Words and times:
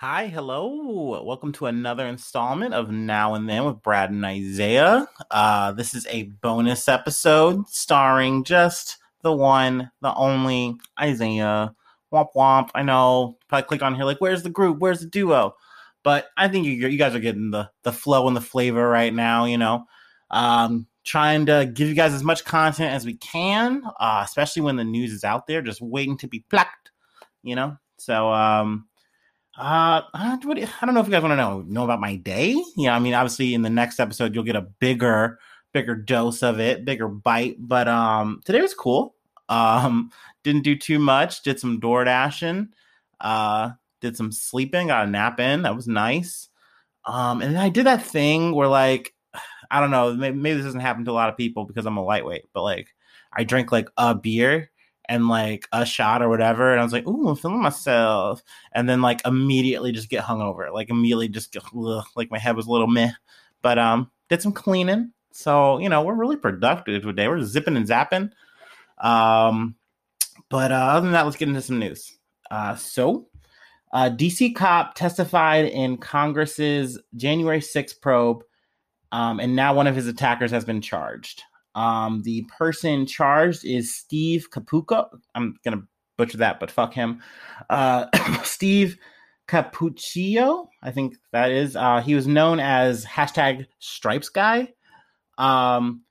Hi, 0.00 0.28
hello. 0.28 1.20
Welcome 1.24 1.50
to 1.54 1.66
another 1.66 2.06
installment 2.06 2.72
of 2.72 2.88
Now 2.88 3.34
and 3.34 3.48
Then 3.48 3.64
with 3.64 3.82
Brad 3.82 4.10
and 4.10 4.24
Isaiah. 4.24 5.08
Uh, 5.28 5.72
this 5.72 5.92
is 5.92 6.06
a 6.06 6.22
bonus 6.40 6.86
episode 6.86 7.68
starring 7.68 8.44
just 8.44 8.98
the 9.22 9.32
one, 9.32 9.90
the 10.00 10.14
only 10.14 10.76
Isaiah. 11.00 11.74
Womp 12.12 12.28
womp. 12.36 12.70
I 12.76 12.84
know. 12.84 13.38
Probably 13.48 13.66
click 13.66 13.82
on 13.82 13.96
here 13.96 14.04
like, 14.04 14.20
where's 14.20 14.44
the 14.44 14.50
group? 14.50 14.78
Where's 14.78 15.00
the 15.00 15.06
duo? 15.06 15.56
But 16.04 16.28
I 16.36 16.46
think 16.46 16.66
you, 16.66 16.74
you 16.74 16.96
guys 16.96 17.16
are 17.16 17.18
getting 17.18 17.50
the 17.50 17.68
the 17.82 17.90
flow 17.90 18.28
and 18.28 18.36
the 18.36 18.40
flavor 18.40 18.88
right 18.88 19.12
now. 19.12 19.46
You 19.46 19.58
know, 19.58 19.84
um, 20.30 20.86
trying 21.02 21.46
to 21.46 21.68
give 21.74 21.88
you 21.88 21.96
guys 21.96 22.14
as 22.14 22.22
much 22.22 22.44
content 22.44 22.94
as 22.94 23.04
we 23.04 23.14
can, 23.14 23.82
uh, 23.98 24.22
especially 24.24 24.62
when 24.62 24.76
the 24.76 24.84
news 24.84 25.10
is 25.10 25.24
out 25.24 25.48
there, 25.48 25.60
just 25.60 25.80
waiting 25.80 26.16
to 26.18 26.28
be 26.28 26.44
plucked. 26.48 26.92
You 27.42 27.56
know, 27.56 27.76
so 27.96 28.32
um, 28.32 28.86
uh, 29.58 30.02
I 30.14 30.38
don't 30.40 30.94
know 30.94 31.00
if 31.00 31.06
you 31.06 31.12
guys 31.12 31.22
want 31.22 31.32
to 31.32 31.36
know 31.36 31.64
know 31.66 31.82
about 31.82 32.00
my 32.00 32.14
day. 32.14 32.62
Yeah, 32.76 32.94
I 32.94 33.00
mean, 33.00 33.14
obviously, 33.14 33.54
in 33.54 33.62
the 33.62 33.70
next 33.70 33.98
episode, 33.98 34.34
you'll 34.34 34.44
get 34.44 34.54
a 34.54 34.62
bigger, 34.62 35.40
bigger 35.72 35.96
dose 35.96 36.44
of 36.44 36.60
it, 36.60 36.84
bigger 36.84 37.08
bite. 37.08 37.56
But 37.58 37.88
um, 37.88 38.40
today 38.44 38.60
was 38.60 38.74
cool. 38.74 39.14
Um, 39.50 40.10
didn't 40.44 40.64
do 40.64 40.76
too 40.76 40.98
much. 40.98 41.42
Did 41.42 41.58
some 41.58 41.80
door 41.80 42.04
dashing. 42.04 42.68
Uh, 43.18 43.70
did 44.02 44.14
some 44.14 44.30
sleeping. 44.30 44.88
Got 44.88 45.08
a 45.08 45.10
nap 45.10 45.40
in. 45.40 45.62
That 45.62 45.74
was 45.74 45.88
nice. 45.88 46.50
Um, 47.06 47.40
and 47.40 47.54
then 47.54 47.62
I 47.62 47.70
did 47.70 47.86
that 47.86 48.02
thing 48.02 48.54
where 48.54 48.68
like, 48.68 49.14
I 49.70 49.80
don't 49.80 49.90
know, 49.90 50.12
maybe, 50.12 50.36
maybe 50.36 50.56
this 50.58 50.66
doesn't 50.66 50.82
happen 50.82 51.06
to 51.06 51.12
a 51.12 51.12
lot 51.12 51.30
of 51.30 51.38
people 51.38 51.64
because 51.64 51.86
I'm 51.86 51.96
a 51.96 52.04
lightweight, 52.04 52.44
but 52.52 52.62
like, 52.62 52.88
I 53.32 53.44
drink 53.44 53.72
like 53.72 53.88
a 53.96 54.14
beer 54.14 54.70
and 55.08 55.28
like 55.28 55.66
a 55.72 55.86
shot 55.86 56.22
or 56.22 56.28
whatever. 56.28 56.70
And 56.70 56.80
I 56.80 56.84
was 56.84 56.92
like, 56.92 57.06
ooh, 57.06 57.28
I'm 57.28 57.36
feeling 57.36 57.62
myself. 57.62 58.42
And 58.72 58.88
then 58.88 59.00
like 59.00 59.20
immediately 59.24 59.92
just 59.92 60.10
get 60.10 60.24
hungover. 60.24 60.72
Like 60.72 60.90
immediately 60.90 61.28
just 61.28 61.52
get, 61.52 61.62
ugh, 61.76 62.04
like 62.14 62.30
my 62.30 62.38
head 62.38 62.56
was 62.56 62.66
a 62.66 62.70
little 62.70 62.86
meh. 62.86 63.12
But 63.62 63.78
um 63.78 64.10
did 64.28 64.42
some 64.42 64.52
cleaning. 64.52 65.12
So, 65.32 65.78
you 65.78 65.88
know, 65.88 66.02
we're 66.02 66.14
really 66.14 66.36
productive 66.36 67.02
today. 67.02 67.28
We're 67.28 67.42
zipping 67.42 67.76
and 67.76 67.86
zapping. 67.86 68.30
Um 68.98 69.76
but 70.50 70.72
uh, 70.72 70.74
other 70.74 71.02
than 71.02 71.12
that, 71.12 71.24
let's 71.24 71.36
get 71.36 71.48
into 71.48 71.62
some 71.62 71.78
news. 71.78 72.16
Uh 72.50 72.76
so 72.76 73.28
uh, 73.92 74.10
DC 74.10 74.54
cop 74.54 74.94
testified 74.94 75.64
in 75.64 75.96
Congress's 75.96 76.98
January 77.16 77.60
6th 77.60 78.00
probe, 78.02 78.42
um, 79.12 79.40
and 79.40 79.56
now 79.56 79.72
one 79.72 79.86
of 79.86 79.96
his 79.96 80.06
attackers 80.06 80.50
has 80.50 80.64
been 80.64 80.82
charged. 80.82 81.42
Um, 81.78 82.22
the 82.22 82.44
person 82.58 83.06
charged 83.06 83.64
is 83.64 83.94
Steve 83.94 84.50
Capucco. 84.50 85.08
I'm 85.36 85.56
gonna 85.64 85.82
butcher 86.16 86.38
that, 86.38 86.58
but 86.58 86.72
fuck 86.72 86.92
him. 86.92 87.22
Uh, 87.70 88.06
Steve 88.42 88.98
Cappuccio, 89.46 90.66
I 90.82 90.90
think 90.90 91.14
that 91.32 91.52
is. 91.52 91.76
Uh, 91.76 92.00
he 92.00 92.16
was 92.16 92.26
known 92.26 92.58
as 92.58 93.06
hashtag 93.06 93.66
Stripes 93.78 94.28
Guy, 94.28 94.74
um, 95.38 96.02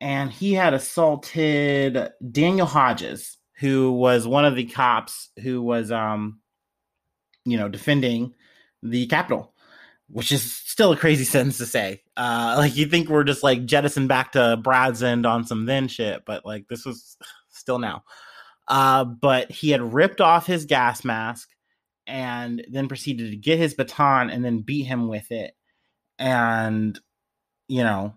and 0.00 0.32
he 0.32 0.54
had 0.54 0.74
assaulted 0.74 2.10
Daniel 2.32 2.66
Hodges, 2.66 3.38
who 3.60 3.92
was 3.92 4.26
one 4.26 4.44
of 4.44 4.56
the 4.56 4.66
cops 4.66 5.30
who 5.40 5.62
was, 5.62 5.92
um, 5.92 6.40
you 7.44 7.56
know, 7.56 7.68
defending 7.68 8.34
the 8.82 9.06
Capitol 9.06 9.54
which 10.08 10.32
is 10.32 10.54
still 10.54 10.92
a 10.92 10.96
crazy 10.96 11.24
sentence 11.24 11.58
to 11.58 11.66
say. 11.66 12.02
Uh, 12.16 12.54
like 12.58 12.76
you 12.76 12.86
think 12.86 13.08
we're 13.08 13.24
just 13.24 13.42
like 13.42 13.64
jettisoned 13.64 14.08
back 14.08 14.32
to 14.32 14.58
Brad's 14.62 15.02
end 15.02 15.26
on 15.26 15.44
some 15.44 15.66
then 15.66 15.88
shit, 15.88 16.24
but 16.26 16.44
like 16.44 16.66
this 16.68 16.84
was 16.84 17.16
still 17.50 17.78
now. 17.78 18.04
Uh, 18.68 19.04
but 19.04 19.50
he 19.50 19.70
had 19.70 19.94
ripped 19.94 20.20
off 20.20 20.46
his 20.46 20.64
gas 20.64 21.04
mask 21.04 21.48
and 22.06 22.64
then 22.70 22.88
proceeded 22.88 23.30
to 23.30 23.36
get 23.36 23.58
his 23.58 23.74
baton 23.74 24.30
and 24.30 24.44
then 24.44 24.60
beat 24.60 24.84
him 24.84 25.08
with 25.08 25.30
it. 25.30 25.54
And 26.18 26.98
you 27.68 27.82
know, 27.82 28.14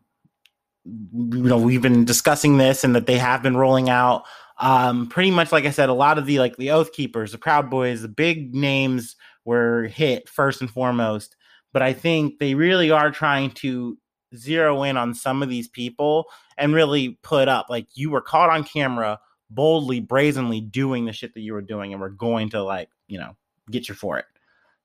you 0.86 1.44
know, 1.44 1.58
we've 1.58 1.82
been 1.82 2.06
discussing 2.06 2.58
this 2.58 2.84
and 2.84 2.96
that 2.96 3.06
they 3.06 3.18
have 3.18 3.44
been 3.44 3.58
rolling 3.58 3.90
out. 3.90 4.24
Um, 4.60 5.08
pretty 5.08 5.32
much 5.32 5.52
like 5.52 5.66
I 5.66 5.72
said, 5.72 5.90
a 5.90 5.94
lot 5.94 6.18
of 6.18 6.26
the 6.26 6.40
like 6.40 6.58
the 6.58 6.72
Oath 6.72 6.92
Keepers, 6.94 7.32
the 7.32 7.38
Proud 7.38 7.70
Boys, 7.70 8.02
the 8.02 8.08
big 8.08 8.54
names 8.54 9.16
were 9.46 9.84
hit 9.84 10.28
first 10.28 10.62
and 10.62 10.70
foremost 10.70 11.36
but 11.74 11.82
I 11.82 11.94
think 11.94 12.40
they 12.40 12.56
really 12.56 12.92
are 12.92 13.12
trying 13.12 13.52
to 13.52 13.98
zero 14.36 14.84
in 14.84 14.98
on 14.98 15.14
some 15.14 15.42
of 15.42 15.50
these 15.50 15.68
people 15.68 16.26
and 16.58 16.74
really 16.74 17.18
put 17.24 17.48
up 17.48 17.68
like 17.70 17.88
you 17.96 18.10
were 18.10 18.22
caught 18.22 18.50
on 18.50 18.64
camera 18.64 19.20
boldly, 19.50 20.00
brazenly 20.00 20.62
doing 20.62 21.06
the 21.06 21.14
shit 21.14 21.34
that 21.34 21.42
you 21.42 21.54
were 21.54 21.62
doing, 21.62 21.92
and 21.92 22.02
we're 22.02 22.10
going 22.10 22.50
to 22.50 22.64
like, 22.64 22.90
you 23.08 23.18
know, 23.18 23.36
get 23.72 23.90
you 23.90 23.96
for 23.96 24.20
it. 24.20 24.26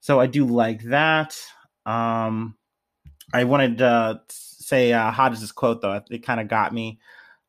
So 0.01 0.21
I 0.21 0.27
do 0.27 0.47
like 0.47 0.83
that. 0.85 1.37
Um 1.87 2.57
I 3.33 3.45
wanted 3.45 3.79
to 3.79 4.21
say 4.29 4.93
uh 4.93 5.11
Hodges' 5.11 5.53
quote 5.53 5.81
though, 5.83 6.03
it 6.11 6.25
kind 6.25 6.41
of 6.41 6.49
got 6.49 6.73
me. 6.73 6.99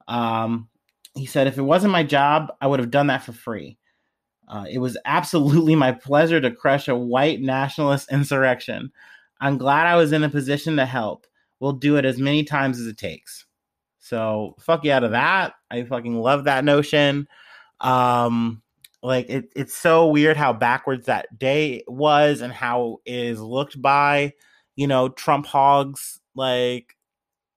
Um 0.07 0.69
he 1.15 1.25
said, 1.25 1.47
if 1.47 1.57
it 1.57 1.61
wasn't 1.61 1.93
my 1.93 2.03
job, 2.03 2.51
I 2.59 2.67
would 2.67 2.79
have 2.79 2.91
done 2.91 3.07
that 3.07 3.23
for 3.23 3.31
free. 3.31 3.77
Uh, 4.47 4.65
it 4.69 4.79
was 4.79 4.97
absolutely 5.05 5.75
my 5.75 5.91
pleasure 5.91 6.39
to 6.41 6.51
crush 6.51 6.87
a 6.87 6.95
white 6.95 7.41
nationalist 7.41 8.11
insurrection. 8.11 8.91
I'm 9.45 9.59
glad 9.59 9.85
I 9.85 9.95
was 9.95 10.11
in 10.11 10.23
a 10.23 10.29
position 10.29 10.77
to 10.77 10.87
help. 10.87 11.27
We'll 11.59 11.73
do 11.73 11.97
it 11.97 12.05
as 12.05 12.17
many 12.17 12.43
times 12.43 12.79
as 12.79 12.87
it 12.87 12.97
takes. 12.97 13.45
So 13.99 14.55
fuck 14.59 14.83
you 14.83 14.91
out 14.91 15.03
of 15.03 15.11
that. 15.11 15.53
I 15.69 15.83
fucking 15.83 16.19
love 16.19 16.45
that 16.45 16.65
notion. 16.65 17.27
Um, 17.79 18.63
like 19.03 19.29
it, 19.29 19.45
it's 19.55 19.75
so 19.75 20.07
weird 20.07 20.35
how 20.35 20.51
backwards 20.51 21.05
that 21.05 21.37
day 21.37 21.83
was 21.87 22.41
and 22.41 22.51
how 22.51 22.97
is 23.05 23.39
looked 23.39 23.79
by, 23.79 24.33
you 24.75 24.87
know, 24.87 25.09
Trump 25.09 25.45
hogs. 25.45 26.19
Like 26.33 26.95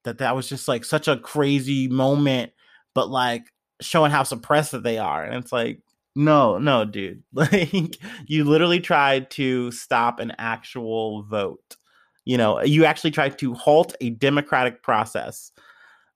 that, 0.04 0.18
that 0.18 0.36
was 0.36 0.46
just 0.46 0.68
like 0.68 0.84
such 0.84 1.08
a 1.08 1.16
crazy 1.16 1.88
moment, 1.88 2.52
but 2.94 3.08
like 3.08 3.44
showing 3.80 4.10
how 4.10 4.24
suppressed 4.24 4.72
that 4.72 4.82
they 4.82 4.98
are. 4.98 5.24
And 5.24 5.42
it's 5.42 5.52
like, 5.52 5.80
no, 6.18 6.58
no, 6.58 6.84
dude. 6.84 7.22
Like 7.32 7.96
you 8.26 8.42
literally 8.42 8.80
tried 8.80 9.30
to 9.32 9.70
stop 9.70 10.18
an 10.18 10.32
actual 10.36 11.22
vote. 11.22 11.76
You 12.24 12.36
know, 12.36 12.60
you 12.60 12.84
actually 12.84 13.12
tried 13.12 13.38
to 13.38 13.54
halt 13.54 13.94
a 14.00 14.10
democratic 14.10 14.82
process 14.82 15.52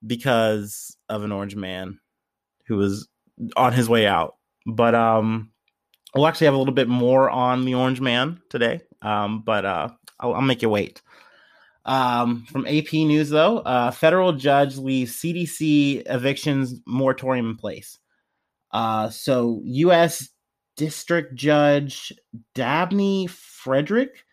because 0.05 0.97
of 1.09 1.23
an 1.23 1.31
orange 1.31 1.55
man 1.55 2.01
who 2.67 2.77
was 2.77 3.09
on 3.57 3.73
his 3.73 3.89
way 3.89 4.09
out. 4.09 4.35
But 4.67 4.97
um 4.97 5.53
we'll 6.15 6.27
actually 6.27 6.47
have 6.47 6.55
a 6.55 6.59
little 6.59 6.75
bit 6.75 6.89
more 6.89 7.31
on 7.31 7.65
the 7.65 7.75
orange 7.75 8.01
man 8.01 8.43
today. 8.51 8.81
Um, 9.03 9.43
but 9.43 9.65
uh 9.65 9.89
I'll, 10.19 10.35
I'll 10.35 10.43
make 10.43 10.63
you 10.63 10.69
wait. 10.69 11.01
Um, 11.85 12.45
from 12.51 12.67
AP 12.67 12.93
News, 12.93 13.31
though, 13.31 13.59
uh, 13.59 13.91
federal 13.91 14.33
judge 14.33 14.77
leaves 14.77 15.17
CDC 15.17 16.03
evictions 16.07 16.81
moratorium 16.87 17.51
in 17.51 17.57
place. 17.57 17.99
Uh, 18.73 19.11
so 19.11 19.61
U.S. 19.65 20.29
District 20.77 21.35
Judge 21.35 22.13
Dabney 22.55 23.27
Friedrich 23.27 24.25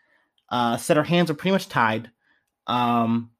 uh, 0.49 0.77
said 0.77 0.97
her 0.97 1.03
hands 1.03 1.29
are 1.29 1.35
pretty 1.35 1.51
much 1.51 1.69
tied. 1.69 2.09
Um, 2.67 3.31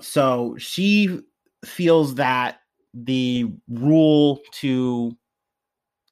so 0.00 0.56
she 0.58 1.20
feels 1.64 2.14
that 2.16 2.60
the 2.94 3.52
rule 3.68 4.40
to 4.52 5.16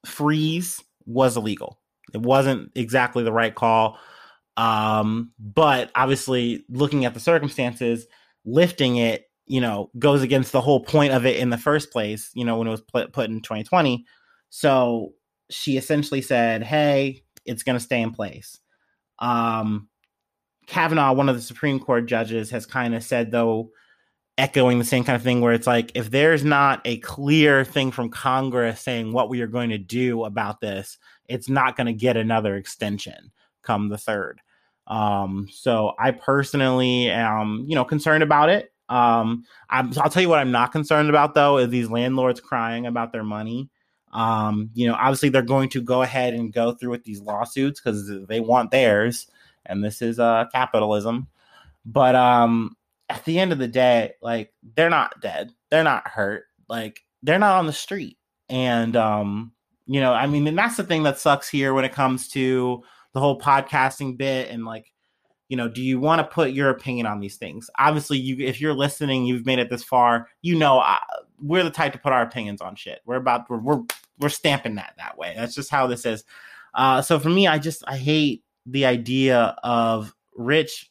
freeze 0.05 0.83
was 1.07 1.37
illegal. 1.37 1.81
It 2.15 2.21
wasn't 2.21 2.71
exactly 2.75 3.25
the 3.25 3.33
right 3.33 3.55
call. 3.55 3.99
Um, 4.57 5.33
but 5.39 5.91
obviously, 5.95 6.65
looking 6.69 7.05
at 7.05 7.15
the 7.15 7.21
circumstances, 7.21 8.07
lifting 8.45 8.97
it 8.97 9.28
you 9.49 9.61
know, 9.61 9.91
goes 9.99 10.23
against 10.23 10.53
the 10.53 10.61
whole 10.61 10.81
point 10.81 11.13
of 11.13 11.27
it 11.27 11.39
in 11.39 11.51
the 11.51 11.59
first 11.59 11.91
place, 11.91 12.31
you 12.35 12.45
know, 12.45 12.59
when 12.59 12.69
it 12.69 12.71
was 12.71 12.81
put, 12.81 13.13
put 13.13 13.31
in 13.31 13.41
2020. 13.41 14.05
So 14.51 15.13
she 15.51 15.77
essentially 15.77 16.23
said, 16.23 16.63
hey, 16.63 17.23
it's 17.45 17.63
going 17.63 17.77
to 17.77 17.85
stay 17.85 18.01
in 18.01 18.13
place. 18.13 18.59
Um, 19.19 19.89
Kavanaugh, 20.67 21.15
one 21.15 21.29
of 21.29 21.37
the 21.37 21.43
Supreme 21.43 21.81
Court 21.81 22.07
judges, 22.07 22.51
has 22.51 22.67
kind 22.67 22.95
of 22.95 23.03
said, 23.03 23.31
though, 23.31 23.71
echoing 24.37 24.79
the 24.79 24.85
same 24.85 25.03
kind 25.03 25.17
of 25.17 25.23
thing 25.23 25.41
where 25.41 25.53
it's 25.53 25.67
like, 25.67 25.91
if 25.95 26.11
there's 26.11 26.45
not 26.45 26.81
a 26.85 26.99
clear 26.99 27.65
thing 27.65 27.91
from 27.91 28.11
Congress 28.11 28.81
saying 28.81 29.13
what 29.13 29.29
we 29.29 29.41
are 29.41 29.49
going 29.49 29.71
to 29.71 29.79
do 29.79 30.25
about 30.25 30.61
this, 30.61 30.99
it's 31.29 31.49
not 31.49 31.77
going 31.77 31.87
to 31.87 31.93
get 31.93 32.17
another 32.17 32.55
extension 32.57 33.33
come 33.63 33.89
the 33.89 33.99
third. 33.99 34.41
Um, 34.87 35.49
so 35.51 35.93
I 35.99 36.13
personally 36.13 37.11
am, 37.11 37.65
you 37.67 37.75
know, 37.75 37.85
concerned 37.85 38.23
about 38.23 38.49
it. 38.49 38.73
Um, 38.89 39.45
i 39.69 39.83
will 39.83 39.93
tell 39.93 40.23
you 40.23 40.29
what 40.29 40.39
I'm 40.39 40.51
not 40.51 40.73
concerned 40.73 41.11
about 41.11 41.35
though 41.35 41.59
is 41.59 41.69
these 41.69 41.91
landlords 41.91 42.41
crying 42.41 42.87
about 42.87 43.13
their 43.13 43.25
money. 43.25 43.69
Um, 44.13 44.71
you 44.75 44.89
know, 44.89 44.95
obviously 44.95 45.29
they're 45.29 45.43
going 45.43 45.69
to 45.71 45.83
go 45.83 46.03
ahead 46.03 46.33
and 46.33 46.53
go 46.53 46.73
through 46.73 46.91
with 46.91 47.05
these 47.05 47.21
lawsuits 47.21 47.81
because 47.81 48.11
they 48.27 48.41
want 48.41 48.71
theirs, 48.71 49.27
and 49.67 49.85
this 49.85 50.01
is 50.01 50.19
uh 50.19 50.47
capitalism. 50.53 51.29
But 51.85 52.15
um, 52.15 52.77
at 53.09 53.25
the 53.25 53.39
end 53.39 53.53
of 53.53 53.59
the 53.59 53.69
day, 53.69 54.13
like 54.23 54.53
they're 54.75 54.91
not 54.91 55.21
dead, 55.21 55.51
they're 55.71 55.85
not 55.85 56.09
hurt, 56.09 56.45
like 56.69 57.01
they're 57.23 57.39
not 57.39 57.59
on 57.59 57.67
the 57.67 57.73
street, 57.73 58.19
and 58.49 58.97
um, 58.97 59.53
you 59.87 60.01
know, 60.01 60.13
I 60.13 60.27
mean, 60.27 60.47
and 60.47 60.57
that's 60.57 60.77
the 60.77 60.85
thing 60.85 61.03
that 61.05 61.19
sucks 61.19 61.49
here 61.49 61.75
when 61.75 61.85
it 61.85 61.93
comes 61.93 62.29
to 62.29 62.83
the 63.15 63.21
whole 63.21 63.41
podcasting 63.41 64.17
bit 64.17 64.51
and 64.51 64.65
like 64.65 64.93
you 65.49 65.57
know 65.57 65.69
do 65.69 65.83
you 65.83 65.99
want 65.99 66.21
to 66.21 66.25
put 66.25 66.53
your 66.53 66.71
opinion 66.71 67.07
on 67.07 67.21
these 67.21 67.37
things? 67.37 67.71
Obviously 67.79 68.19
you 68.19 68.45
if 68.45 68.61
you're 68.61 68.75
listening 68.75 69.27
you've 69.27 69.47
made 69.47 69.59
it 69.59 69.71
this 69.71 69.85
far 69.85 70.29
you 70.43 70.55
know 70.55 70.79
I, 70.79 70.99
we're 71.41 71.65
the 71.65 71.71
type 71.71 71.93
to 71.93 71.99
put 71.99 72.13
our 72.13 72.23
opinions 72.23 72.61
on 72.61 72.75
shit. 72.75 73.01
We're 73.07 73.17
about 73.17 73.49
we're 73.49 73.59
we're, 73.59 73.83
we're 74.19 74.29
stamping 74.29 74.77
that 74.77 74.95
that 74.99 75.17
way. 75.19 75.35
That's 75.37 75.55
just 75.55 75.71
how 75.71 75.87
this 75.87 76.05
is. 76.05 76.25
Uh, 76.75 77.01
so 77.01 77.19
for 77.19 77.31
me 77.31 77.47
i 77.47 77.59
just 77.59 77.83
i 77.89 77.97
hate 77.97 78.45
the 78.67 78.85
idea 78.85 79.57
of 79.65 80.15
rich 80.37 80.91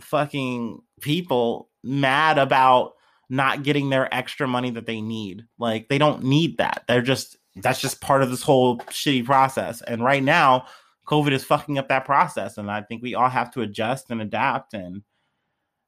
fucking 0.00 0.80
people 1.00 1.70
mad 1.82 2.38
about 2.38 2.94
not 3.28 3.62
getting 3.62 3.90
their 3.90 4.12
extra 4.14 4.46
money 4.46 4.70
that 4.70 4.86
they 4.86 5.00
need. 5.00 5.44
Like 5.58 5.88
they 5.88 5.98
don't 5.98 6.24
need 6.24 6.58
that. 6.58 6.84
They're 6.88 7.02
just 7.02 7.36
that's 7.56 7.80
just 7.80 8.00
part 8.00 8.22
of 8.22 8.30
this 8.30 8.42
whole 8.42 8.78
shitty 8.78 9.24
process. 9.24 9.80
And 9.82 10.02
right 10.02 10.22
now 10.22 10.66
COVID 11.06 11.32
is 11.32 11.44
fucking 11.44 11.78
up 11.78 11.88
that 11.88 12.04
process. 12.04 12.58
And 12.58 12.70
I 12.70 12.82
think 12.82 13.02
we 13.02 13.14
all 13.14 13.28
have 13.28 13.50
to 13.52 13.62
adjust 13.62 14.10
and 14.10 14.22
adapt. 14.22 14.74
And, 14.74 15.02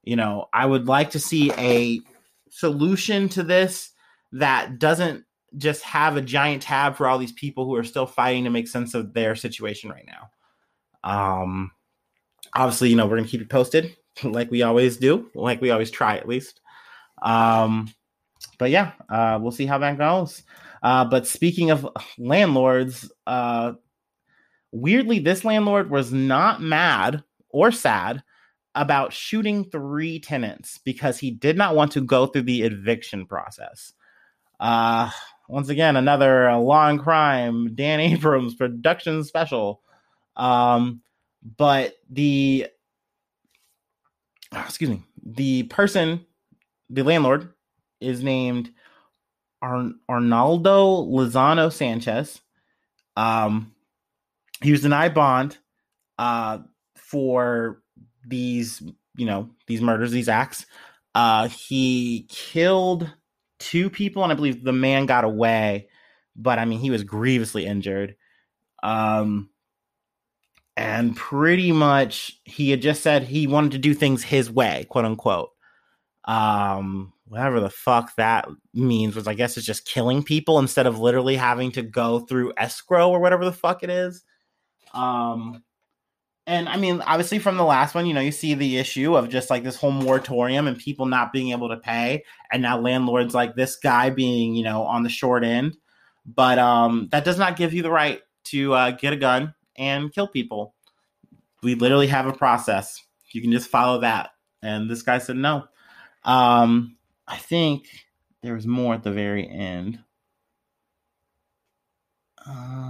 you 0.02 0.16
know, 0.16 0.46
I 0.52 0.66
would 0.66 0.86
like 0.86 1.10
to 1.10 1.18
see 1.18 1.52
a 1.52 2.00
solution 2.50 3.28
to 3.30 3.42
this 3.42 3.90
that 4.32 4.78
doesn't 4.78 5.24
just 5.56 5.82
have 5.82 6.16
a 6.16 6.22
giant 6.22 6.62
tab 6.62 6.96
for 6.96 7.08
all 7.08 7.18
these 7.18 7.32
people 7.32 7.64
who 7.64 7.74
are 7.76 7.84
still 7.84 8.06
fighting 8.06 8.44
to 8.44 8.50
make 8.50 8.68
sense 8.68 8.94
of 8.94 9.14
their 9.14 9.34
situation 9.34 9.90
right 9.90 10.06
now. 10.06 10.30
Um, 11.02 11.70
obviously, 12.54 12.90
you 12.90 12.96
know, 12.96 13.06
we're 13.06 13.16
gonna 13.16 13.28
keep 13.28 13.40
you 13.40 13.46
posted 13.46 13.96
like 14.22 14.50
we 14.50 14.62
always 14.62 14.96
do, 14.96 15.30
like 15.34 15.60
we 15.60 15.70
always 15.70 15.90
try 15.90 16.16
at 16.16 16.28
least. 16.28 16.60
Um, 17.22 17.92
but 18.58 18.70
yeah, 18.70 18.92
uh, 19.08 19.38
we'll 19.40 19.52
see 19.52 19.66
how 19.66 19.78
that 19.78 19.98
goes. 19.98 20.42
Uh, 20.82 21.04
but 21.04 21.26
speaking 21.26 21.70
of 21.70 21.88
landlords, 22.18 23.10
uh, 23.26 23.72
Weirdly, 24.76 25.18
this 25.18 25.44
landlord 25.44 25.90
was 25.90 26.12
not 26.12 26.60
mad 26.60 27.24
or 27.48 27.72
sad 27.72 28.22
about 28.74 29.10
shooting 29.10 29.64
three 29.64 30.20
tenants 30.20 30.78
because 30.84 31.18
he 31.18 31.30
did 31.30 31.56
not 31.56 31.74
want 31.74 31.92
to 31.92 32.02
go 32.02 32.26
through 32.26 32.42
the 32.42 32.62
eviction 32.62 33.24
process. 33.24 33.94
Uh, 34.60 35.10
once 35.48 35.70
again, 35.70 35.96
another 35.96 36.54
Law&Crime, 36.56 37.74
Dan 37.74 38.00
Abrams 38.00 38.54
production 38.54 39.24
special. 39.24 39.80
Um, 40.36 41.00
but 41.56 41.94
the 42.10 42.66
oh, 44.52 44.64
excuse 44.66 44.90
me, 44.90 45.02
the 45.24 45.62
person, 45.64 46.26
the 46.90 47.02
landlord, 47.02 47.54
is 48.02 48.22
named 48.22 48.70
Ar- 49.62 49.92
Arnaldo 50.10 51.06
Lozano 51.06 51.72
Sanchez. 51.72 52.42
Um, 53.16 53.72
he 54.62 54.72
was 54.72 54.82
denied 54.82 55.14
bond 55.14 55.58
uh, 56.18 56.58
for 56.96 57.82
these, 58.26 58.82
you 59.16 59.26
know, 59.26 59.50
these 59.66 59.80
murders, 59.80 60.10
these 60.10 60.28
acts. 60.28 60.66
Uh, 61.14 61.48
he 61.48 62.26
killed 62.28 63.10
two 63.58 63.88
people, 63.90 64.22
and 64.22 64.32
I 64.32 64.34
believe 64.34 64.62
the 64.62 64.72
man 64.72 65.06
got 65.06 65.24
away, 65.24 65.88
but 66.34 66.58
I 66.58 66.64
mean, 66.64 66.78
he 66.78 66.90
was 66.90 67.04
grievously 67.04 67.66
injured. 67.66 68.16
Um, 68.82 69.50
and 70.76 71.16
pretty 71.16 71.72
much 71.72 72.38
he 72.44 72.70
had 72.70 72.82
just 72.82 73.02
said 73.02 73.22
he 73.22 73.46
wanted 73.46 73.72
to 73.72 73.78
do 73.78 73.94
things 73.94 74.22
his 74.22 74.50
way, 74.50 74.86
quote 74.90 75.06
unquote. 75.06 75.50
Um, 76.26 77.12
whatever 77.28 77.60
the 77.60 77.70
fuck 77.70 78.14
that 78.16 78.48
means 78.74 79.16
was, 79.16 79.26
I 79.26 79.34
guess, 79.34 79.56
it's 79.56 79.66
just 79.66 79.86
killing 79.86 80.22
people 80.22 80.58
instead 80.58 80.86
of 80.86 80.98
literally 80.98 81.36
having 81.36 81.72
to 81.72 81.82
go 81.82 82.20
through 82.20 82.52
escrow 82.56 83.08
or 83.08 83.20
whatever 83.20 83.44
the 83.44 83.52
fuck 83.52 83.82
it 83.82 83.90
is. 83.90 84.22
Um, 84.96 85.62
and 86.46 86.68
I 86.68 86.76
mean, 86.76 87.02
obviously, 87.02 87.38
from 87.38 87.56
the 87.56 87.64
last 87.64 87.94
one, 87.94 88.06
you 88.06 88.14
know, 88.14 88.20
you 88.20 88.32
see 88.32 88.54
the 88.54 88.78
issue 88.78 89.16
of 89.16 89.28
just 89.28 89.50
like 89.50 89.64
this 89.64 89.76
whole 89.76 89.90
moratorium 89.90 90.66
and 90.66 90.78
people 90.78 91.06
not 91.06 91.32
being 91.32 91.50
able 91.50 91.68
to 91.68 91.76
pay, 91.76 92.24
and 92.52 92.62
now 92.62 92.78
landlords 92.80 93.34
like 93.34 93.54
this 93.54 93.76
guy 93.76 94.10
being, 94.10 94.54
you 94.54 94.62
know, 94.64 94.84
on 94.84 95.02
the 95.02 95.08
short 95.08 95.44
end. 95.44 95.76
But 96.24 96.58
um, 96.58 97.08
that 97.10 97.24
does 97.24 97.38
not 97.38 97.56
give 97.56 97.74
you 97.74 97.82
the 97.82 97.90
right 97.90 98.20
to 98.44 98.74
uh, 98.74 98.90
get 98.92 99.12
a 99.12 99.16
gun 99.16 99.54
and 99.76 100.12
kill 100.12 100.28
people. 100.28 100.74
We 101.62 101.74
literally 101.74 102.06
have 102.08 102.26
a 102.26 102.32
process. 102.32 103.02
You 103.32 103.42
can 103.42 103.52
just 103.52 103.68
follow 103.68 104.00
that. 104.00 104.30
And 104.62 104.88
this 104.88 105.02
guy 105.02 105.18
said 105.18 105.36
no. 105.36 105.64
Um, 106.24 106.96
I 107.26 107.36
think 107.36 107.88
there 108.42 108.54
was 108.54 108.66
more 108.66 108.94
at 108.94 109.02
the 109.02 109.12
very 109.12 109.48
end. 109.48 109.98
Um, 112.46 112.85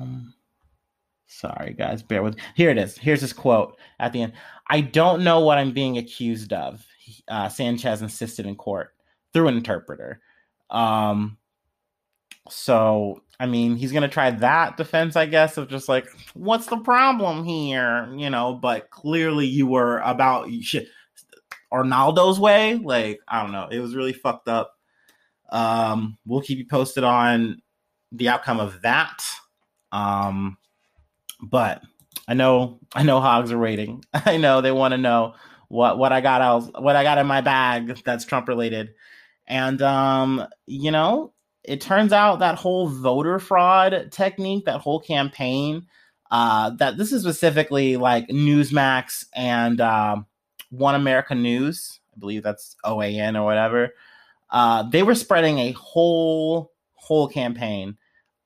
Sorry, 1.36 1.74
guys, 1.74 2.02
bear 2.02 2.22
with. 2.22 2.36
Here 2.54 2.70
it 2.70 2.78
is. 2.78 2.96
Here's 2.96 3.20
his 3.20 3.34
quote 3.34 3.76
at 3.98 4.14
the 4.14 4.22
end. 4.22 4.32
I 4.70 4.80
don't 4.80 5.22
know 5.22 5.40
what 5.40 5.58
I'm 5.58 5.72
being 5.72 5.98
accused 5.98 6.54
of. 6.54 6.82
Uh, 7.28 7.50
Sanchez 7.50 8.00
insisted 8.00 8.46
in 8.46 8.56
court 8.56 8.94
through 9.34 9.48
an 9.48 9.56
interpreter. 9.56 10.22
Um, 10.70 11.36
so 12.48 13.22
I 13.38 13.44
mean, 13.44 13.76
he's 13.76 13.92
gonna 13.92 14.08
try 14.08 14.30
that 14.30 14.78
defense, 14.78 15.14
I 15.14 15.26
guess, 15.26 15.58
of 15.58 15.68
just 15.68 15.90
like, 15.90 16.08
what's 16.32 16.66
the 16.66 16.78
problem 16.78 17.44
here, 17.44 18.10
you 18.16 18.30
know? 18.30 18.54
But 18.54 18.88
clearly, 18.88 19.44
you 19.46 19.66
were 19.66 19.98
about 19.98 20.50
shit. 20.62 20.88
Arnaldo's 21.70 22.40
way, 22.40 22.76
like 22.76 23.20
I 23.28 23.42
don't 23.42 23.52
know, 23.52 23.68
it 23.70 23.80
was 23.80 23.94
really 23.94 24.14
fucked 24.14 24.48
up. 24.48 24.78
Um, 25.50 26.16
we'll 26.24 26.40
keep 26.40 26.56
you 26.56 26.66
posted 26.66 27.04
on 27.04 27.60
the 28.10 28.30
outcome 28.30 28.58
of 28.58 28.80
that. 28.82 29.22
Um, 29.92 30.56
but 31.40 31.82
I 32.28 32.34
know 32.34 32.80
I 32.94 33.02
know 33.02 33.20
hogs 33.20 33.52
are 33.52 33.58
waiting. 33.58 34.04
I 34.14 34.36
know 34.36 34.60
they 34.60 34.72
want 34.72 34.92
to 34.92 34.98
know 34.98 35.34
what 35.68 35.98
what 35.98 36.12
I 36.12 36.20
got 36.20 36.40
out 36.40 36.82
what 36.82 36.96
I 36.96 37.02
got 37.02 37.18
in 37.18 37.26
my 37.26 37.40
bag 37.40 38.00
that's 38.04 38.24
Trump 38.24 38.48
related. 38.48 38.90
And 39.46 39.80
um, 39.82 40.46
you 40.66 40.90
know, 40.90 41.32
it 41.64 41.80
turns 41.80 42.12
out 42.12 42.40
that 42.40 42.56
whole 42.56 42.88
voter 42.88 43.38
fraud 43.38 44.08
technique, 44.10 44.64
that 44.64 44.80
whole 44.80 45.00
campaign, 45.00 45.86
uh, 46.30 46.70
that 46.70 46.96
this 46.96 47.12
is 47.12 47.22
specifically 47.22 47.96
like 47.96 48.28
Newsmax 48.28 49.26
and 49.34 49.80
uh, 49.80 50.16
One 50.70 50.94
America 50.94 51.34
News, 51.34 52.00
I 52.14 52.18
believe 52.18 52.42
that's 52.42 52.76
OAN 52.84 53.38
or 53.38 53.44
whatever. 53.44 53.94
Uh, 54.50 54.84
they 54.84 55.02
were 55.02 55.14
spreading 55.14 55.58
a 55.58 55.72
whole 55.72 56.72
whole 56.94 57.28
campaign 57.28 57.96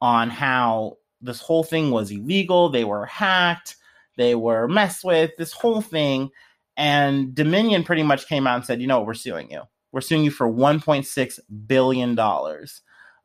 on 0.03 0.29
how 0.29 0.97
this 1.21 1.41
whole 1.41 1.65
thing 1.65 1.91
was 1.91 2.11
illegal. 2.11 2.69
They 2.69 2.85
were 2.85 3.07
hacked. 3.07 3.77
They 4.17 4.35
were 4.35 4.69
messed 4.69 5.05
with. 5.05 5.31
This 5.39 5.53
whole 5.53 5.81
thing, 5.81 6.31
and 6.77 7.35
Dominion 7.35 7.85
pretty 7.85 8.03
much 8.03 8.27
came 8.27 8.47
out 8.47 8.57
and 8.57 8.65
said, 8.65 8.81
"You 8.81 8.87
know 8.87 8.99
what? 8.99 9.07
We're 9.07 9.15
suing 9.15 9.51
you. 9.51 9.63
We're 9.93 10.01
suing 10.01 10.25
you 10.25 10.31
for 10.31 10.49
1.6 10.49 11.41
billion 11.67 12.15
dollars." 12.15 12.83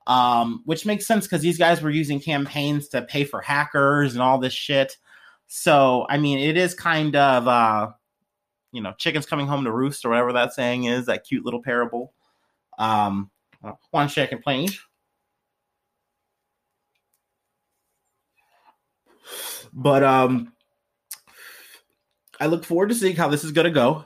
Um, 0.08 0.62
which 0.66 0.86
makes 0.86 1.08
sense 1.08 1.26
because 1.26 1.42
these 1.42 1.58
guys 1.58 1.82
were 1.82 1.90
using 1.90 2.20
campaigns 2.20 2.90
to 2.90 3.02
pay 3.02 3.24
for 3.24 3.42
hackers 3.42 4.14
and 4.14 4.22
all 4.22 4.38
this 4.38 4.54
shit. 4.54 4.98
So, 5.48 6.06
I 6.10 6.18
mean, 6.20 6.38
it 6.38 6.58
is 6.58 6.76
kind 6.76 7.16
of, 7.16 7.48
uh, 7.48 7.92
you 8.72 8.82
know, 8.82 8.94
chickens 9.00 9.26
coming 9.26 9.48
home 9.48 9.64
to 9.64 9.72
roost 9.72 10.06
or 10.06 10.10
whatever 10.10 10.34
that 10.34 10.54
saying 10.54 10.84
is, 10.84 11.08
that 11.08 11.24
cute 11.24 11.44
little 11.44 11.62
parable. 11.62 12.14
Um, 12.78 13.32
one 13.92 14.10
second, 14.10 14.42
please. 14.44 14.80
But 19.74 20.04
um, 20.04 20.54
I 22.40 22.48
look 22.48 22.64
forward 22.64 22.90
to 22.90 22.96
seeing 22.96 23.16
how 23.16 23.28
this 23.28 23.44
is 23.44 23.52
going 23.52 23.66
to 23.66 23.72
go. 23.72 24.06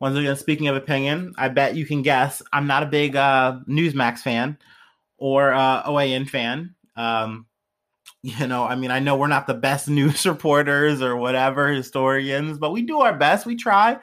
Once 0.00 0.16
again, 0.16 0.36
speaking 0.36 0.68
of 0.68 0.76
opinion, 0.76 1.34
I 1.38 1.48
bet 1.48 1.76
you 1.76 1.86
can 1.86 2.02
guess 2.02 2.42
I'm 2.52 2.66
not 2.66 2.82
a 2.82 2.86
big 2.86 3.16
uh, 3.16 3.60
Newsmax 3.68 4.18
fan 4.18 4.58
or 5.16 5.52
uh, 5.52 5.84
OAN 5.84 6.28
fan. 6.28 6.74
Um, 6.96 7.46
you 8.22 8.46
know, 8.46 8.64
I 8.64 8.74
mean, 8.74 8.90
I 8.90 8.98
know 9.00 9.16
we're 9.16 9.26
not 9.26 9.46
the 9.46 9.54
best 9.54 9.88
news 9.88 10.26
reporters 10.26 11.02
or 11.02 11.16
whatever 11.16 11.68
historians, 11.68 12.58
but 12.58 12.72
we 12.72 12.82
do 12.82 13.00
our 13.00 13.16
best. 13.16 13.46
We 13.46 13.56
try. 13.56 13.92
And 13.92 14.00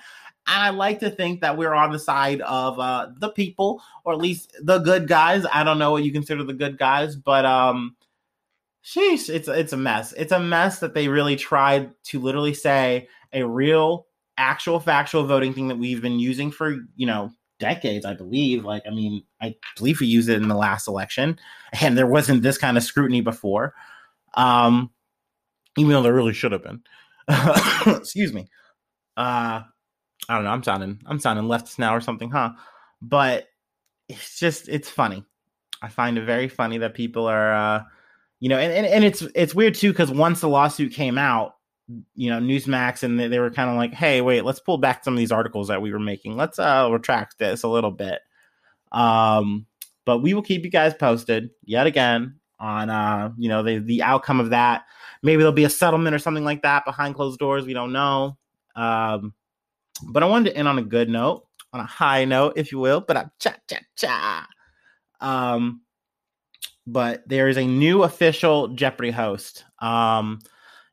I 0.47 0.69
like 0.69 1.00
to 1.00 1.09
think 1.09 1.41
that 1.41 1.57
we're 1.57 1.73
on 1.73 1.91
the 1.91 2.00
side 2.00 2.41
of 2.41 2.79
uh, 2.79 3.09
the 3.19 3.29
people, 3.29 3.81
or 4.03 4.13
at 4.13 4.19
least 4.19 4.55
the 4.61 4.79
good 4.79 5.07
guys. 5.07 5.45
I 5.51 5.63
don't 5.63 5.77
know 5.77 5.91
what 5.91 6.03
you 6.03 6.11
consider 6.11 6.43
the 6.43 6.53
good 6.53 6.77
guys, 6.77 7.15
but 7.15 7.45
um, 7.45 7.95
sheesh, 8.83 9.29
it's 9.29 9.47
it's 9.47 9.73
a 9.73 9.77
mess. 9.77 10.13
It's 10.13 10.31
a 10.31 10.39
mess 10.39 10.79
that 10.79 10.93
they 10.93 11.07
really 11.07 11.35
tried 11.35 11.91
to 12.05 12.19
literally 12.19 12.53
say 12.53 13.07
a 13.33 13.43
real, 13.43 14.07
actual, 14.38 14.79
factual 14.79 15.25
voting 15.25 15.53
thing 15.53 15.67
that 15.69 15.77
we've 15.77 16.01
been 16.01 16.19
using 16.19 16.51
for 16.51 16.77
you 16.95 17.07
know 17.07 17.31
decades, 17.59 18.05
I 18.05 18.13
believe. 18.13 18.65
Like, 18.65 18.83
I 18.85 18.89
mean, 18.89 19.23
I 19.41 19.55
believe 19.77 20.00
we 20.00 20.07
used 20.07 20.29
it 20.29 20.41
in 20.41 20.47
the 20.47 20.55
last 20.55 20.88
election, 20.88 21.39
and 21.81 21.97
there 21.97 22.07
wasn't 22.07 22.43
this 22.43 22.57
kind 22.57 22.77
of 22.77 22.83
scrutiny 22.83 23.21
before. 23.21 23.73
Um, 24.33 24.91
even 25.77 25.91
though 25.91 26.01
there 26.01 26.13
really 26.13 26.33
should 26.33 26.51
have 26.51 26.63
been. 26.63 26.81
Excuse 27.97 28.33
me. 28.33 28.47
Uh, 29.15 29.61
I 30.29 30.35
don't 30.35 30.43
know. 30.43 30.51
I'm 30.51 30.63
sounding 30.63 31.01
I'm 31.05 31.19
sounding 31.19 31.45
leftist 31.45 31.79
now 31.79 31.95
or 31.95 32.01
something, 32.01 32.31
huh? 32.31 32.51
But 33.01 33.47
it's 34.09 34.39
just 34.39 34.69
it's 34.69 34.89
funny. 34.89 35.23
I 35.81 35.89
find 35.89 36.17
it 36.17 36.25
very 36.25 36.47
funny 36.47 36.77
that 36.79 36.93
people 36.93 37.25
are 37.25 37.53
uh, 37.53 37.83
you 38.41 38.50
know, 38.50 38.57
and, 38.57 38.74
and, 38.74 38.86
and 38.88 39.03
it's 39.05 39.21
it's 39.36 39.55
weird 39.55 39.75
too 39.75 39.91
because 39.91 40.12
once 40.12 40.41
the 40.41 40.50
lawsuit 40.50 40.91
came 40.91 41.17
out, 41.17 41.53
you 42.15 42.29
know, 42.29 42.39
Newsmax 42.39 43.03
and 43.03 43.19
they, 43.19 43.27
they 43.27 43.39
were 43.39 43.51
kind 43.51 43.69
of 43.69 43.77
like, 43.77 43.93
hey, 43.93 44.19
wait, 44.21 44.43
let's 44.43 44.60
pull 44.60 44.79
back 44.79 45.03
some 45.03 45.13
of 45.13 45.19
these 45.19 45.31
articles 45.31 45.67
that 45.67 45.81
we 45.81 45.93
were 45.93 46.00
making. 46.00 46.36
Let's 46.36 46.57
uh 46.57 46.89
retract 46.91 47.38
this 47.38 47.62
a 47.63 47.69
little 47.69 47.91
bit. 47.91 48.19
Um, 48.91 49.67
but 50.05 50.19
we 50.19 50.33
will 50.33 50.41
keep 50.41 50.65
you 50.65 50.71
guys 50.71 50.95
posted 50.95 51.51
yet 51.63 51.86
again 51.86 52.39
on 52.60 52.89
uh, 52.89 53.31
you 53.38 53.48
know, 53.48 53.62
the 53.62 53.77
the 53.77 54.01
outcome 54.01 54.39
of 54.39 54.50
that. 54.50 54.86
Maybe 55.21 55.38
there'll 55.38 55.53
be 55.53 55.65
a 55.65 55.69
settlement 55.69 56.15
or 56.15 56.19
something 56.19 56.43
like 56.43 56.63
that 56.63 56.83
behind 56.83 57.13
closed 57.13 57.39
doors. 57.39 57.65
We 57.65 57.74
don't 57.74 57.93
know. 57.93 58.38
Um, 58.75 59.36
but 60.07 60.24
I 60.24 60.25
wanted 60.25 60.50
to 60.50 60.57
end 60.57 60.67
on 60.67 60.79
a 60.79 60.83
good 60.83 61.10
note, 61.10 61.45
on 61.74 61.79
a 61.79 61.86
high 61.86 62.25
note, 62.25 62.53
if 62.55 62.71
you 62.71 62.79
will. 62.79 63.01
But 63.01 63.17
I'm 63.17 63.31
cha 63.39 63.53
cha 63.69 63.77
cha. 63.95 64.48
Um, 65.19 65.81
but 66.88 67.27
there 67.27 67.47
is 67.47 67.57
a 67.57 67.65
new 67.65 68.03
official 68.03 68.69
Jeopardy 68.69 69.11
host. 69.11 69.65
Um, 69.79 70.39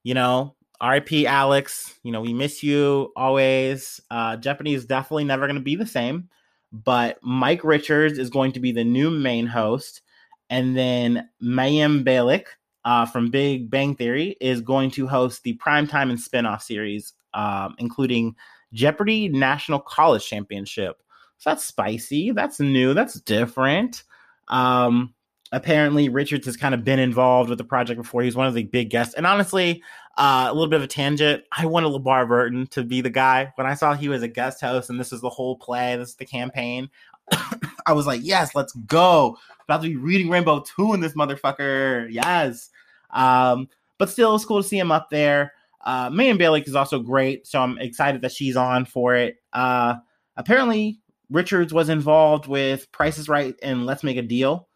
you 0.02 0.14
know, 0.14 0.54
RIP 0.82 1.26
Alex, 1.26 1.94
you 2.02 2.12
know, 2.12 2.20
we 2.20 2.32
miss 2.32 2.62
you 2.62 3.12
always. 3.16 4.00
Uh, 4.10 4.36
Jeopardy 4.36 4.74
is 4.74 4.84
definitely 4.84 5.24
never 5.24 5.46
going 5.46 5.56
to 5.56 5.62
be 5.62 5.76
the 5.76 5.86
same, 5.86 6.28
but 6.72 7.18
Mike 7.22 7.64
Richards 7.64 8.18
is 8.18 8.30
going 8.30 8.52
to 8.52 8.60
be 8.60 8.72
the 8.72 8.84
new 8.84 9.10
main 9.10 9.46
host. 9.46 10.02
And 10.50 10.76
then 10.76 11.28
Mayim 11.42 12.04
Bialik 12.04 12.44
uh, 12.84 13.06
from 13.06 13.30
Big 13.30 13.70
Bang 13.70 13.94
Theory 13.96 14.36
is 14.40 14.60
going 14.60 14.90
to 14.92 15.06
host 15.06 15.42
the 15.42 15.58
primetime 15.58 16.10
and 16.10 16.18
spinoff 16.18 16.62
series, 16.62 17.12
um, 17.34 17.74
including 17.78 18.34
Jeopardy 18.72 19.28
National 19.28 19.80
College 19.80 20.26
Championship. 20.26 21.02
So 21.38 21.50
that's 21.50 21.64
spicy. 21.64 22.32
That's 22.32 22.60
new. 22.60 22.94
That's 22.94 23.20
different. 23.20 24.04
Um, 24.48 25.14
apparently 25.52 26.08
Richards 26.08 26.46
has 26.46 26.56
kind 26.56 26.74
of 26.74 26.84
been 26.84 26.98
involved 26.98 27.48
with 27.48 27.58
the 27.58 27.64
project 27.64 28.00
before. 28.00 28.22
He's 28.22 28.36
one 28.36 28.46
of 28.46 28.54
the 28.54 28.64
big 28.64 28.90
guests. 28.90 29.14
And 29.14 29.26
honestly, 29.26 29.82
uh, 30.16 30.48
a 30.50 30.52
little 30.52 30.68
bit 30.68 30.76
of 30.76 30.82
a 30.82 30.88
tangent. 30.88 31.44
I 31.56 31.66
wanted 31.66 31.88
LeVar 31.88 32.28
Burton 32.28 32.66
to 32.68 32.82
be 32.82 33.00
the 33.00 33.10
guy. 33.10 33.52
When 33.54 33.66
I 33.66 33.74
saw 33.74 33.94
he 33.94 34.08
was 34.08 34.22
a 34.22 34.28
guest 34.28 34.60
host 34.60 34.90
and 34.90 34.98
this 34.98 35.12
is 35.12 35.20
the 35.20 35.30
whole 35.30 35.56
play, 35.56 35.96
this 35.96 36.10
is 36.10 36.14
the 36.16 36.26
campaign, 36.26 36.90
I 37.86 37.92
was 37.92 38.06
like, 38.06 38.20
yes, 38.22 38.54
let's 38.54 38.72
go. 38.72 39.38
About 39.64 39.82
to 39.82 39.88
be 39.88 39.96
reading 39.96 40.30
Rainbow 40.30 40.64
2 40.76 40.94
in 40.94 41.00
this 41.00 41.14
motherfucker. 41.14 42.08
Yes. 42.10 42.70
Um, 43.10 43.68
but 43.98 44.10
still, 44.10 44.34
it's 44.34 44.44
cool 44.44 44.62
to 44.62 44.68
see 44.68 44.78
him 44.78 44.92
up 44.92 45.08
there. 45.10 45.52
Uh, 45.84 46.10
Mayim 46.10 46.38
Bialik 46.38 46.68
is 46.68 46.74
also 46.74 47.00
great, 47.00 47.46
so 47.46 47.60
I'm 47.60 47.78
excited 47.78 48.22
that 48.22 48.32
she's 48.32 48.56
on 48.56 48.84
for 48.84 49.14
it. 49.14 49.36
Uh, 49.52 49.94
apparently, 50.36 50.98
Richards 51.30 51.72
was 51.72 51.88
involved 51.88 52.46
with 52.46 52.90
Price 52.92 53.18
is 53.18 53.28
Right 53.28 53.54
and 53.62 53.86
Let's 53.86 54.02
Make 54.02 54.16
a 54.16 54.22
Deal. 54.22 54.67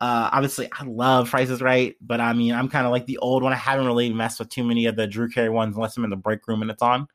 Uh, 0.00 0.30
obviously, 0.32 0.68
I 0.72 0.84
love 0.84 1.28
Price 1.28 1.50
is 1.50 1.60
Right, 1.60 1.94
but 2.00 2.20
I 2.20 2.32
mean, 2.32 2.54
I'm 2.54 2.68
kind 2.68 2.86
of 2.86 2.90
like 2.92 3.04
the 3.04 3.18
old 3.18 3.42
one. 3.42 3.52
I 3.52 3.56
haven't 3.56 3.86
really 3.86 4.10
messed 4.12 4.38
with 4.38 4.48
too 4.48 4.64
many 4.64 4.86
of 4.86 4.96
the 4.96 5.06
Drew 5.06 5.28
Carey 5.28 5.50
ones 5.50 5.76
unless 5.76 5.96
I'm 5.96 6.04
in 6.04 6.10
the 6.10 6.16
break 6.16 6.46
room 6.48 6.62
and 6.62 6.70
it's 6.70 6.82
on. 6.82 7.06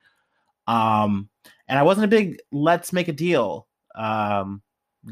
Um, 0.68 1.30
and 1.68 1.80
I 1.80 1.84
wasn't 1.84 2.06
a 2.06 2.10
big 2.10 2.38
Let's 2.51 2.94
Make 2.94 3.08
a 3.08 3.13
Deal 3.13 3.68
um, 3.96 4.62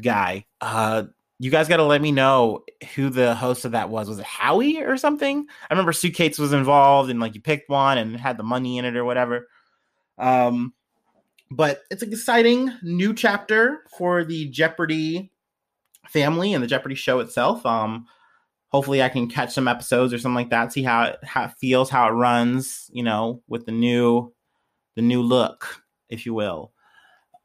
guy. 0.00 0.46
Uh, 0.60 1.04
you 1.40 1.50
guys 1.50 1.66
got 1.66 1.78
to 1.78 1.84
let 1.84 2.00
me 2.00 2.12
know 2.12 2.64
who 2.94 3.10
the 3.10 3.34
host 3.34 3.64
of 3.64 3.72
that 3.72 3.90
was. 3.90 4.08
Was 4.08 4.20
it 4.20 4.24
Howie 4.24 4.80
or 4.80 4.96
something? 4.96 5.46
I 5.68 5.74
remember 5.74 5.92
Suitcase 5.92 6.38
was 6.38 6.52
involved 6.52 7.10
and 7.10 7.18
like 7.18 7.34
you 7.34 7.40
picked 7.40 7.68
one 7.68 7.98
and 7.98 8.16
had 8.18 8.36
the 8.36 8.44
money 8.44 8.78
in 8.78 8.84
it 8.84 8.96
or 8.96 9.04
whatever. 9.04 9.48
Um, 10.16 10.74
but 11.50 11.82
it's 11.90 12.02
an 12.02 12.12
exciting 12.12 12.72
new 12.82 13.14
chapter 13.14 13.82
for 13.98 14.24
the 14.24 14.48
Jeopardy 14.48 15.32
family 16.08 16.54
and 16.54 16.62
the 16.62 16.68
Jeopardy 16.68 16.94
show 16.94 17.20
itself. 17.20 17.64
Um, 17.64 18.06
hopefully, 18.68 19.02
I 19.02 19.08
can 19.08 19.28
catch 19.28 19.52
some 19.52 19.68
episodes 19.68 20.12
or 20.12 20.18
something 20.18 20.34
like 20.34 20.50
that, 20.50 20.72
see 20.72 20.82
how 20.82 21.04
it, 21.04 21.18
how 21.22 21.44
it 21.44 21.52
feels, 21.60 21.90
how 21.90 22.08
it 22.08 22.12
runs, 22.12 22.90
you 22.92 23.02
know, 23.02 23.42
with 23.48 23.66
the 23.66 23.72
new 23.72 24.32
the 24.96 25.02
new 25.02 25.22
look, 25.22 25.82
if 26.08 26.26
you 26.26 26.34
will. 26.34 26.72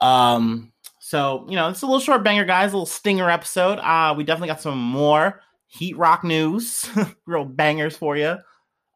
Um, 0.02 0.72
so 1.00 1.46
you 1.50 1.56
know, 1.56 1.70
it's 1.70 1.82
a 1.82 1.86
little 1.86 2.00
short 2.00 2.24
banger, 2.24 2.46
guys, 2.46 2.72
a 2.72 2.76
little 2.76 2.86
stinger 2.86 3.30
episode. 3.30 3.80
Uh, 3.80 4.14
we 4.16 4.24
definitely 4.24 4.50
got 4.50 4.62
some 4.62 4.78
more 4.78 5.42
Heat 5.68 5.98
Rock 5.98 6.24
news, 6.24 6.90
real 7.26 7.46
bangers 7.46 7.96
for 7.96 8.18
you. 8.18 8.38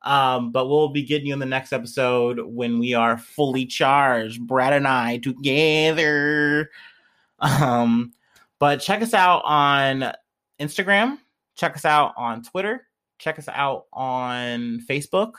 Um, 0.03 0.51
but 0.51 0.67
we'll 0.67 0.89
be 0.89 1.03
getting 1.03 1.27
you 1.27 1.33
in 1.33 1.39
the 1.39 1.45
next 1.45 1.71
episode 1.71 2.39
when 2.45 2.77
we 2.77 2.93
are 2.93 3.17
fully 3.17 3.65
charged, 3.65 4.45
Brad 4.45 4.73
and 4.73 4.87
I 4.87 5.17
together. 5.17 6.69
Um, 7.39 8.13
but 8.63 8.79
check 8.79 9.01
us 9.01 9.13
out 9.13 9.41
on 9.43 10.13
Instagram, 10.57 11.17
check 11.53 11.75
us 11.75 11.83
out 11.83 12.13
on 12.15 12.41
Twitter, 12.43 12.87
check 13.17 13.37
us 13.37 13.49
out 13.49 13.87
on 13.91 14.79
Facebook. 14.89 15.33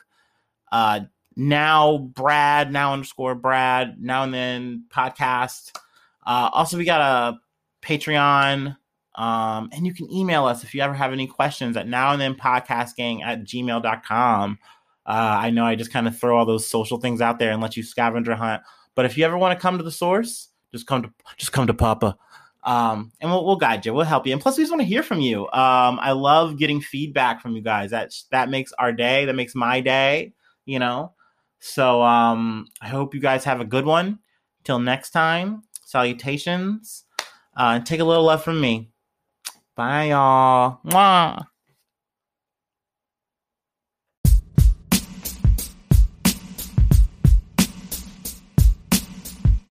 Uh, 0.70 1.00
now 1.34 1.96
Brad, 1.96 2.70
now 2.70 2.92
underscore 2.92 3.34
Brad, 3.34 3.98
now 3.98 4.24
and 4.24 4.34
then 4.34 4.84
podcast. 4.94 5.74
Uh, 6.26 6.50
also, 6.52 6.76
we 6.76 6.84
got 6.84 7.00
a 7.00 7.38
Patreon. 7.80 8.76
Um, 9.14 9.70
and 9.72 9.86
you 9.86 9.94
can 9.94 10.12
email 10.12 10.44
us 10.44 10.62
if 10.62 10.74
you 10.74 10.82
ever 10.82 10.92
have 10.92 11.14
any 11.14 11.26
questions 11.26 11.78
at 11.78 11.88
now 11.88 12.12
and 12.12 12.20
then 12.20 12.34
podcastgang 12.34 13.24
at 13.24 13.44
gmail.com. 13.44 14.58
Uh, 15.06 15.38
I 15.40 15.48
know 15.48 15.64
I 15.64 15.76
just 15.76 15.90
kind 15.90 16.06
of 16.06 16.18
throw 16.18 16.36
all 16.36 16.44
those 16.44 16.68
social 16.68 17.00
things 17.00 17.22
out 17.22 17.38
there 17.38 17.52
and 17.52 17.62
let 17.62 17.74
you 17.74 17.84
scavenger 17.84 18.34
hunt. 18.34 18.62
But 18.94 19.06
if 19.06 19.16
you 19.16 19.24
ever 19.24 19.38
want 19.38 19.58
to 19.58 19.62
come 19.62 19.78
to 19.78 19.84
the 19.84 19.90
source, 19.90 20.50
just 20.72 20.86
come 20.86 21.00
to 21.04 21.10
just 21.38 21.52
come 21.52 21.66
to 21.68 21.72
Papa. 21.72 22.18
Um, 22.64 23.12
and 23.20 23.30
we'll, 23.30 23.44
we'll 23.44 23.56
guide 23.56 23.84
you. 23.84 23.92
We'll 23.92 24.04
help 24.04 24.26
you. 24.26 24.32
And 24.32 24.40
plus, 24.40 24.56
we 24.56 24.62
just 24.62 24.72
want 24.72 24.80
to 24.80 24.86
hear 24.88 25.02
from 25.02 25.20
you. 25.20 25.42
Um, 25.44 25.98
I 26.00 26.12
love 26.12 26.58
getting 26.58 26.80
feedback 26.80 27.40
from 27.40 27.54
you 27.54 27.62
guys. 27.62 27.90
That 27.90 28.12
that 28.30 28.48
makes 28.48 28.72
our 28.72 28.92
day. 28.92 29.26
That 29.26 29.34
makes 29.34 29.54
my 29.54 29.80
day. 29.80 30.32
You 30.64 30.78
know. 30.78 31.12
So 31.60 32.02
um, 32.02 32.66
I 32.80 32.88
hope 32.88 33.14
you 33.14 33.20
guys 33.20 33.44
have 33.44 33.60
a 33.60 33.64
good 33.64 33.86
one. 33.86 34.18
Till 34.64 34.78
next 34.78 35.10
time, 35.10 35.62
salutations. 35.84 37.04
Uh, 37.56 37.80
take 37.80 38.00
a 38.00 38.04
little 38.04 38.24
love 38.24 38.42
from 38.42 38.60
me. 38.60 38.90
Bye, 39.76 40.04
y'all. 40.04 40.80
Mwah. 40.86 41.46